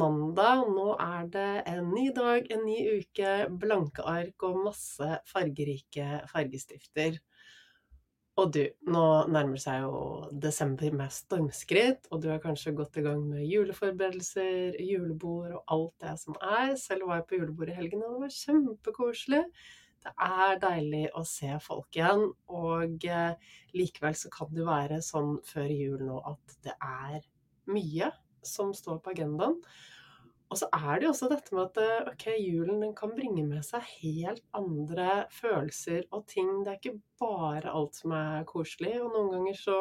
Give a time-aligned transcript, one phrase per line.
[0.00, 0.68] Mandag.
[0.74, 7.18] Nå er det en ny dag, en ny uke, blanke ark og masse fargerike fargestifter.
[8.40, 9.96] Og du, nå nærmer seg jo
[10.40, 16.06] desember med stormskritt, og du er kanskje godt i gang med juleforberedelser, julebord og alt
[16.06, 16.72] det som er.
[16.80, 19.42] Selv var jeg på julebord i helgen, og det var kjempekoselig.
[20.00, 25.34] Det er deilig å se folk igjen, og eh, likevel så kan det være sånn
[25.44, 27.20] før jul nå at det er
[27.68, 28.08] mye
[28.40, 29.58] som står på agendaen.
[30.50, 33.44] Og så er det jo også dette med at eh, ok, julen den kan bringe
[33.46, 36.48] med seg helt andre følelser og ting.
[36.66, 39.76] Det er ikke bare alt som er koselig, og noen ganger så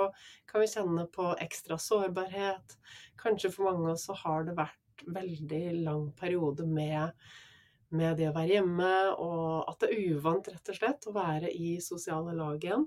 [0.50, 2.78] kan vi kjenne på ekstra sårbarhet.
[3.18, 7.18] Kanskje for mange av oss så har det vært veldig lang periode med,
[7.90, 11.50] med det å være hjemme, og at det er uvant rett og slett å være
[11.50, 12.86] i sosiale lag igjen.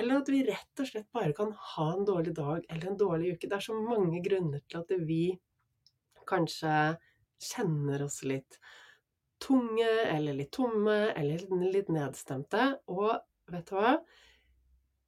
[0.00, 3.34] Eller at vi rett og slett bare kan ha en dårlig dag eller en dårlig
[3.34, 3.44] uke.
[3.50, 5.22] Det er så mange grunner til at vi
[6.30, 6.74] kanskje
[7.40, 8.60] kjenner oss litt
[9.40, 12.66] tunge eller litt tomme eller litt nedstemte.
[12.92, 13.14] Og
[13.50, 13.96] vet du hva?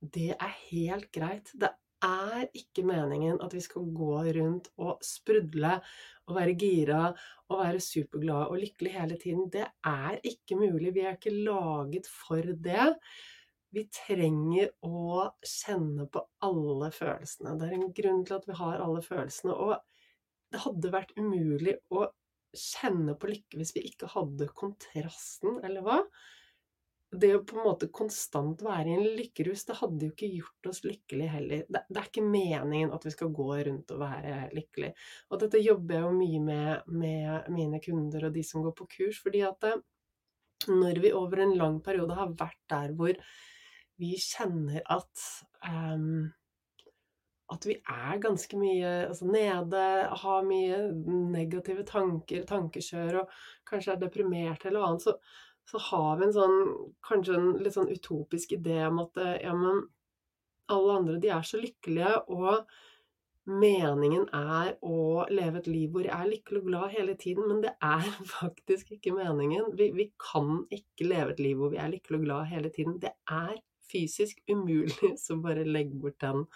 [0.03, 1.53] Det er helt greit.
[1.55, 1.71] Det
[2.03, 5.77] er ikke meningen at vi skal gå rundt og sprudle
[6.27, 7.05] og være gira
[7.51, 9.47] og være superglade og lykkelig hele tiden.
[9.53, 10.95] Det er ikke mulig.
[10.97, 12.89] Vi er ikke laget for det.
[13.73, 17.55] Vi trenger å kjenne på alle følelsene.
[17.61, 19.55] Det er en grunn til at vi har alle følelsene.
[19.55, 19.79] Og
[20.53, 22.09] det hadde vært umulig å
[22.56, 25.98] kjenne på lykke hvis vi ikke hadde kontrasten, eller hva?
[27.12, 30.69] Det å på en måte konstant være i en lykkerus, det hadde jo ikke gjort
[30.70, 31.64] oss lykkelige heller.
[31.69, 34.95] Det, det er ikke meningen at vi skal gå rundt og være lykkelige.
[35.28, 38.89] Og dette jobber jeg jo mye med med mine kunder og de som går på
[38.97, 39.83] kurs, fordi at eh,
[40.73, 43.19] når vi over en lang periode har vært der hvor
[44.00, 45.27] vi kjenner at
[45.69, 46.30] um,
[47.52, 49.86] at vi er ganske mye altså nede,
[50.23, 50.83] har mye
[51.33, 53.35] negative tanker, tankekjør, og
[53.68, 55.17] kanskje er deprimert eller annet, så,
[55.68, 56.57] så, har vi en sånn
[57.08, 59.85] kanskje en litt sånn utopisk idé om at ja, men
[60.73, 62.64] alle andre, de er så lykkelige, og
[63.48, 67.62] meningen er å leve et liv hvor jeg er lykkelig og glad hele tiden, men
[67.64, 68.07] det er
[68.39, 69.73] faktisk ikke meningen.
[69.79, 73.01] Vi, vi kan ikke leve et liv hvor vi er lykkelig og glad hele tiden.
[73.02, 73.57] Det er
[73.92, 76.46] fysisk umulig, så bare legg bort den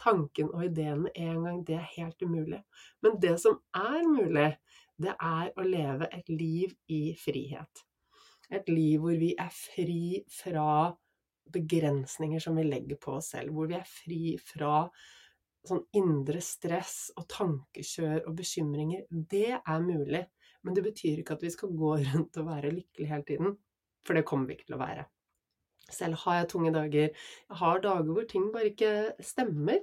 [0.00, 1.62] tanken og ideen med en gang.
[1.66, 2.62] Det er helt umulig.
[3.02, 4.50] Men det som er mulig,
[4.96, 7.84] det er å leve et liv i frihet.
[8.50, 10.92] Et liv hvor vi er fri fra
[11.52, 13.52] begrensninger som vi legger på oss selv.
[13.54, 14.86] Hvor vi er fri fra
[15.66, 19.06] sånn indre stress og tankekjør og bekymringer.
[19.10, 20.22] Det er mulig.
[20.62, 23.58] Men det betyr ikke at vi skal gå rundt og være lykkelige hele tiden.
[24.06, 25.06] For det kommer vi ikke til å være.
[25.92, 27.10] Selv har jeg tunge dager.
[27.46, 28.92] Jeg har dager hvor ting bare ikke
[29.22, 29.82] stemmer.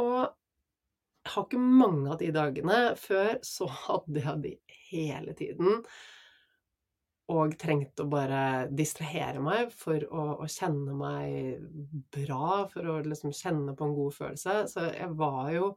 [0.00, 2.78] Og jeg har ikke mange av de dagene.
[3.00, 4.54] Før så hadde jeg de
[4.90, 5.82] hele tiden.
[7.28, 11.66] Og trengte å bare distrahere meg for å, å kjenne meg
[12.14, 14.60] bra, for å liksom kjenne på en god følelse.
[14.72, 15.74] Så jeg var jo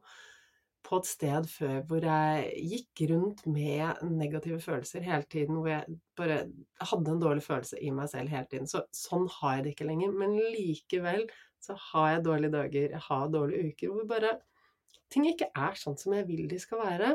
[0.86, 5.98] på et sted før hvor jeg gikk rundt med negative følelser hele tiden, hvor jeg
[6.18, 6.38] bare
[6.82, 8.70] hadde en dårlig følelse i meg selv hele tiden.
[8.70, 10.16] Så sånn har jeg det ikke lenger.
[10.18, 11.26] Men likevel
[11.62, 14.34] så har jeg dårlige dager, jeg har dårlige uker hvor bare
[15.12, 17.14] ting ikke er sånn som jeg vil de skal være.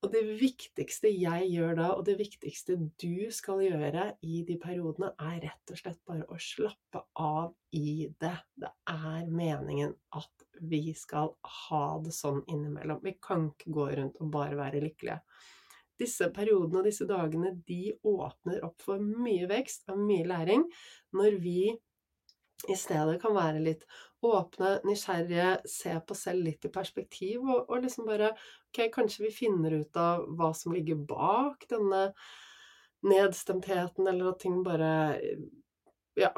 [0.00, 5.10] Og det viktigste jeg gjør da, og det viktigste du skal gjøre i de periodene,
[5.20, 8.36] er rett og slett bare å slappe av i det.
[8.56, 11.34] Det er meningen at vi skal
[11.68, 13.02] ha det sånn innimellom.
[13.04, 15.20] Vi kan ikke gå rundt og bare være lykkelige.
[16.00, 20.64] Disse periodene og disse dagene de åpner opp for mye vekst og mye læring
[21.12, 21.58] når vi
[22.68, 23.84] i stedet kan være litt
[24.22, 28.34] åpne, nysgjerrige, se på selv litt i perspektiv, og, og, liksom bare
[28.70, 32.10] Ok, kanskje vi finner ut av hva som ligger bak denne
[33.06, 34.92] nedstemtheten, eller at ting bare
[36.18, 36.30] Ja,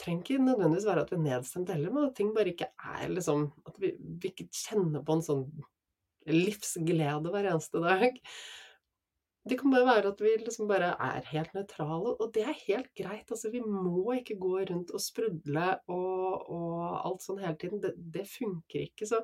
[0.00, 3.10] trenger ikke nødvendigvis være at vi er nedstemt heller, men at ting bare ikke er
[3.10, 5.44] liksom At vi, vi ikke kjenner på en sånn
[6.30, 8.18] livsglede hver eneste dag.
[9.48, 12.90] Det kan bare være at vi liksom bare er helt nøytrale, og det er helt
[12.96, 13.30] greit.
[13.32, 17.80] Altså, vi må ikke gå rundt og sprudle og, og alt sånn hele tiden.
[17.80, 19.08] Det, det funker ikke.
[19.08, 19.22] Så,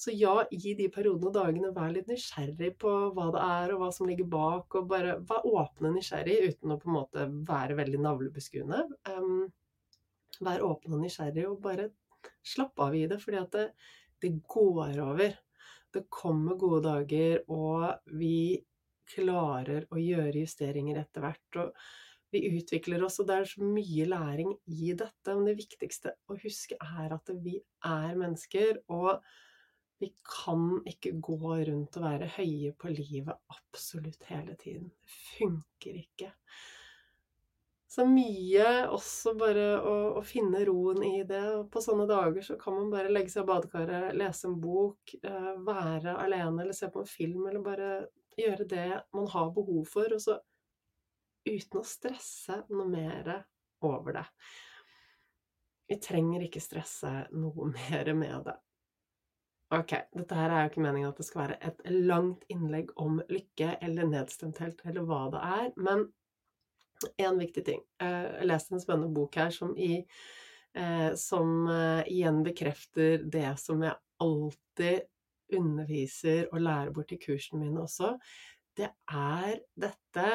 [0.00, 3.84] så, ja, i de periodene og dagene, vær litt nysgjerrig på hva det er, og
[3.84, 7.76] hva som ligger bak, og bare vær åpne nysgjerrig uten å på en måte være
[7.84, 8.82] veldig navlebeskuende.
[9.12, 9.46] Um,
[10.40, 11.90] vær åpen og nysgjerrig, og bare
[12.40, 13.70] slapp av i det, fordi at det,
[14.24, 15.36] det går over.
[15.94, 18.64] Det kommer gode dager, og vi
[19.10, 21.60] klarer å gjøre justeringer etter hvert.
[21.60, 25.30] Og vi utvikler oss, og det er så mye læring i dette.
[25.30, 29.24] Men det viktigste å huske er at vi er mennesker, og
[30.02, 34.90] vi kan ikke gå rundt og være høye på livet absolutt hele tiden.
[34.90, 36.32] Det funker ikke.
[37.94, 41.44] Så mye også bare å, å, finne roen i det.
[41.54, 45.14] Og på sånne dager så kan man bare legge seg i badekaret, lese en bok,
[45.22, 47.90] eh, være alene eller se på en film, eller bare
[48.38, 50.38] gjøre det man har behov for, og så
[51.44, 53.30] uten å stresse noe mer
[53.84, 54.26] over det.
[55.88, 58.58] Vi trenger ikke stresse noe mer med det.
[59.74, 63.16] Ok, dette her er jo ikke meningen at det skal være et langt innlegg om
[63.32, 66.04] lykke eller nedstemthet eller hva det er, men
[67.16, 67.80] en viktig ting.
[68.02, 70.04] Eh, jeg leste en spennende bok her som, i,
[70.78, 75.08] eh, som eh, igjen bekrefter det som jeg alltid
[75.52, 78.14] underviser og lærer bort i kursene mine også.
[78.74, 80.30] Det er dette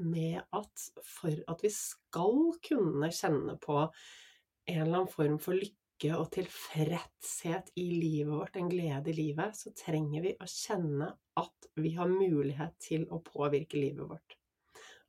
[0.00, 3.82] med at for at vi skal kunne kjenne på
[4.68, 9.56] en eller annen form for lykke og tilfredshet i livet vårt, en glede i livet,
[9.56, 14.38] så trenger vi å kjenne at vi har mulighet til å påvirke livet vårt.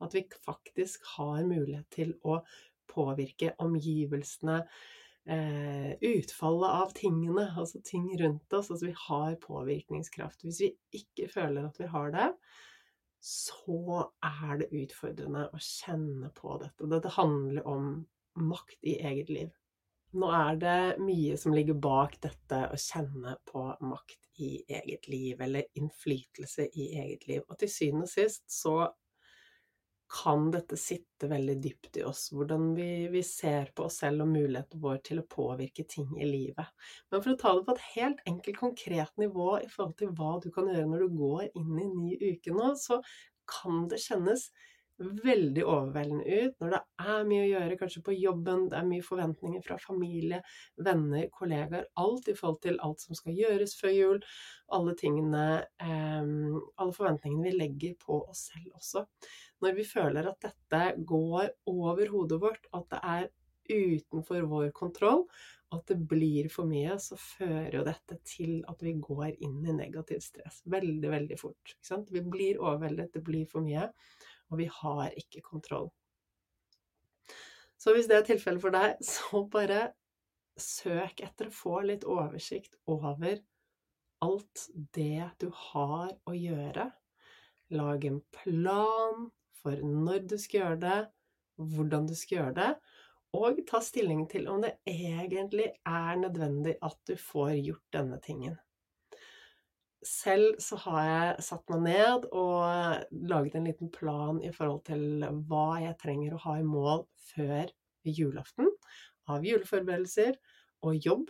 [0.04, 2.40] At vi faktisk har mulighet til å
[2.90, 4.64] påvirke omgivelsene,
[5.30, 8.72] eh, utfallet av tingene, altså ting rundt oss.
[8.72, 10.44] Altså vi har påvirkningskraft.
[10.46, 12.30] Hvis vi ikke føler at vi har det,
[13.20, 16.88] så er det utfordrende å kjenne på dette.
[16.92, 17.90] Dette handler om
[18.40, 19.50] makt i eget liv.
[20.18, 25.42] Nå er det mye som ligger bak dette å kjenne på makt i eget liv,
[25.44, 27.44] eller innflytelse i eget liv.
[27.46, 28.78] Og til syvende og sist så
[30.10, 34.32] kan dette sitte veldig dypt i oss, hvordan vi, vi, ser på oss selv og
[34.32, 36.72] muligheten vår til å påvirke ting i livet.
[37.12, 40.38] Men for å ta det på et helt enkelt, konkret nivå i forhold til hva
[40.42, 43.04] du kan gjøre når du går inn i en ny uke nå, så
[43.50, 44.50] kan det kjennes
[45.00, 49.06] veldig overveldende ut når det er mye å gjøre, kanskje på jobben, det er mye
[49.06, 50.42] forventninger fra familie,
[50.84, 54.20] venner, kollegaer, alt i forhold til alt som skal gjøres før jul,
[54.76, 55.46] alle tingene,
[55.80, 56.34] eh,
[56.82, 59.06] alle forventningene vi legger på oss selv også
[59.64, 63.30] når vi føler at dette går over hodet vårt, at det er
[63.70, 65.26] utenfor vår kontroll,
[65.70, 69.60] og at det blir for mye, så fører jo dette til at vi går inn
[69.62, 71.76] i negativt stress veldig, veldig fort.
[72.10, 73.86] Vi blir overveldet, det blir for mye,
[74.50, 75.92] og vi har ikke kontroll.
[77.80, 79.92] Så hvis det er tilfellet for deg, så bare
[80.60, 83.38] søk etter å få litt oversikt over
[84.26, 84.66] alt
[84.98, 86.90] det du har å gjøre.
[87.78, 89.30] Lag en plan,
[89.62, 91.00] for når du skal gjøre det,
[91.60, 92.72] hvordan du skal gjøre det,
[93.38, 98.58] og ta stilling til om det egentlig er nødvendig at du får gjort denne tingen.
[100.06, 105.26] Selv så har jeg satt meg ned og laget en liten plan i forhold til
[105.50, 107.04] hva jeg trenger å ha i mål
[107.34, 107.68] før
[108.08, 108.72] julaften
[109.30, 110.40] av juleforberedelser
[110.88, 111.28] og jobb.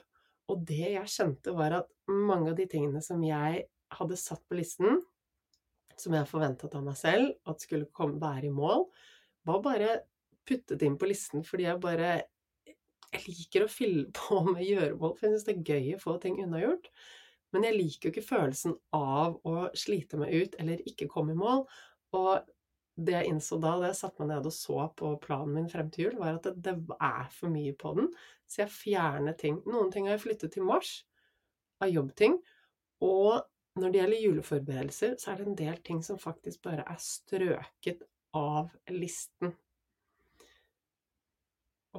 [0.49, 3.65] Og det jeg skjønte, var at mange av de tingene som jeg
[3.97, 5.01] hadde satt på listen,
[6.01, 8.85] som jeg forventet av meg selv at skulle komme, være i mål,
[9.47, 9.95] var bare
[10.47, 12.11] puttet inn på listen fordi jeg bare
[13.09, 16.19] Jeg liker å fylle på med gjøremål, for jeg syns det er gøy å få
[16.21, 16.91] ting unnagjort.
[17.49, 21.39] Men jeg liker jo ikke følelsen av å slite meg ut eller ikke komme i
[21.39, 21.63] mål.
[22.13, 22.45] Og
[22.99, 25.89] det jeg innså da, da jeg satte meg ned og så på planen min frem
[25.93, 28.09] til jul, var at det, det er for mye på den.
[28.49, 29.59] Så jeg fjerner ting.
[29.69, 30.99] Noen ting har jeg flyttet til mars
[31.83, 32.37] av jobbting.
[33.05, 33.39] Og
[33.77, 38.01] når det gjelder juleforberedelser, så er det en del ting som faktisk bare er strøket
[38.35, 39.53] av listen.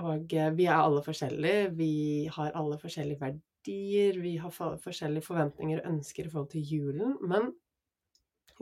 [0.00, 1.92] Og eh, vi er alle forskjellige, vi
[2.30, 7.50] har alle forskjellige verdier, vi har forskjellige forventninger og ønsker i forhold til julen, men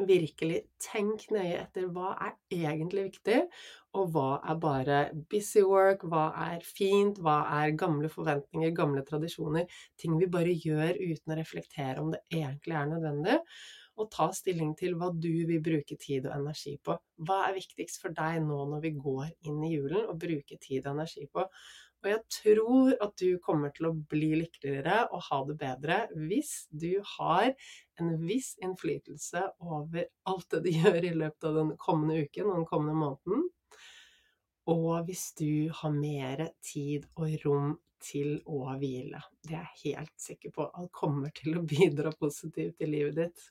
[0.07, 3.38] virkelig tenk nøye etter hva er egentlig viktig,
[3.99, 5.00] og hva er bare
[5.33, 9.67] busy work, hva er fint, hva er gamle forventninger, gamle tradisjoner,
[9.99, 13.38] ting vi bare gjør uten å reflektere om det egentlig er nødvendig,
[13.99, 16.95] og ta stilling til hva du vil bruke tid og energi på.
[17.26, 20.87] Hva er viktigst for deg nå når vi går inn i julen, og bruke tid
[20.87, 21.49] og energi på?
[22.05, 26.52] Og jeg tror at du kommer til å bli lykkeligere og ha det bedre hvis
[26.71, 27.50] du har
[27.99, 32.61] en viss innflytelse over alt det du gjør i løpet av den kommende uken og
[32.61, 33.49] den kommende måneden.
[34.69, 39.21] Og hvis du har mer tid og rom til å hvile.
[39.43, 43.47] Det er jeg helt sikker på at kommer til å bidra positivt i livet ditt.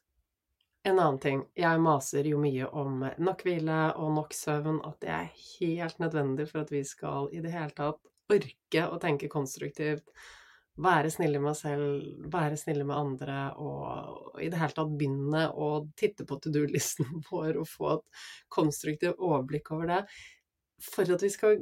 [0.87, 1.41] En annen ting.
[1.57, 6.47] Jeg maser jo mye om nok hvile og nok søvn, at det er helt nødvendig
[6.47, 7.99] for at vi skal i det hele tatt
[8.33, 10.07] orke å tenke konstruktivt,
[10.77, 15.47] være snille med meg selv, være snille med andre, og i det hele tatt begynne
[15.49, 20.01] å titte på to do-listen vår og få et konstruktivt overblikk over det.
[20.85, 21.57] For at vi skal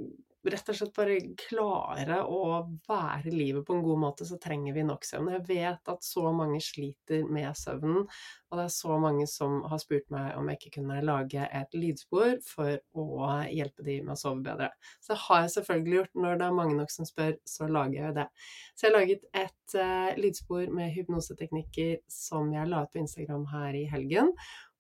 [0.52, 2.40] rett og slett bare klare å
[2.88, 5.32] være livet på en god måte, så trenger vi nok søvn.
[5.34, 8.06] Jeg vet at så mange sliter med søvnen,
[8.52, 11.78] og det er så mange som har spurt meg om jeg ikke kunne lage et
[11.78, 14.70] lydspor for å hjelpe dem med å sove bedre.
[15.02, 16.14] Så det har jeg selvfølgelig gjort.
[16.26, 18.28] Når det er mange nok som spør, så lager jeg det.
[18.76, 23.50] Så jeg har laget et uh, lydspor med hypnoseteknikker som jeg la ut på Instagram
[23.52, 24.32] her i helgen.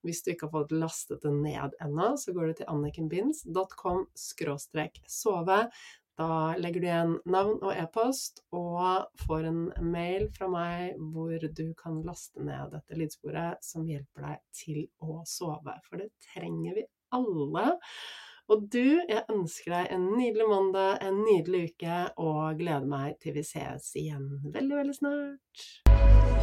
[0.05, 4.03] Hvis du ikke har fått lastet det ned ennå, så går du til annikenbinds.com
[5.09, 5.61] sove.
[6.15, 11.65] Da legger du igjen navn og e-post, og får en mail fra meg hvor du
[11.79, 15.75] kan laste ned dette lydsporet som hjelper deg til å sove.
[15.89, 16.85] For det trenger vi
[17.17, 17.65] alle.
[18.45, 23.35] Og du, jeg ønsker deg en nydelig mandag, en nydelig uke, og gleder meg til
[23.39, 26.34] vi ses igjen veldig, veldig snart.